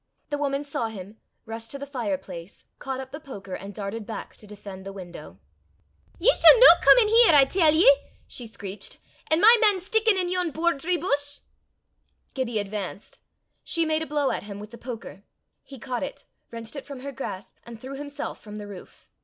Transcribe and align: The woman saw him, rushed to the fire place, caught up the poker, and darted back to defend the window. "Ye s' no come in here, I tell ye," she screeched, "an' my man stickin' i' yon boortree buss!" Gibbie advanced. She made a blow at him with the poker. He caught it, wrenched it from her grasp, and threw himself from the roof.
The 0.31 0.37
woman 0.39 0.63
saw 0.63 0.87
him, 0.87 1.17
rushed 1.45 1.69
to 1.69 1.77
the 1.77 1.85
fire 1.85 2.17
place, 2.17 2.65
caught 2.79 2.99
up 2.99 3.11
the 3.11 3.19
poker, 3.19 3.53
and 3.53 3.71
darted 3.71 4.07
back 4.07 4.35
to 4.37 4.47
defend 4.47 4.83
the 4.83 4.91
window. 4.91 5.37
"Ye 6.17 6.31
s' 6.31 6.43
no 6.57 6.67
come 6.81 6.97
in 6.97 7.07
here, 7.07 7.33
I 7.35 7.45
tell 7.45 7.71
ye," 7.71 7.87
she 8.25 8.47
screeched, 8.47 8.97
"an' 9.27 9.39
my 9.41 9.59
man 9.61 9.79
stickin' 9.79 10.17
i' 10.17 10.21
yon 10.27 10.49
boortree 10.49 10.97
buss!" 10.99 11.41
Gibbie 12.33 12.57
advanced. 12.57 13.19
She 13.63 13.85
made 13.85 14.01
a 14.01 14.07
blow 14.07 14.31
at 14.31 14.41
him 14.41 14.59
with 14.59 14.71
the 14.71 14.79
poker. 14.79 15.21
He 15.61 15.77
caught 15.77 16.01
it, 16.01 16.25
wrenched 16.49 16.75
it 16.75 16.87
from 16.87 17.01
her 17.01 17.11
grasp, 17.11 17.57
and 17.63 17.79
threw 17.79 17.93
himself 17.95 18.41
from 18.41 18.57
the 18.57 18.65
roof. 18.65 19.07